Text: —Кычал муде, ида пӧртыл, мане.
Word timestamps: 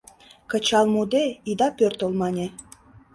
—Кычал 0.51 0.85
муде, 0.93 1.25
ида 1.49 1.67
пӧртыл, 1.77 2.11
мане. 2.21 2.47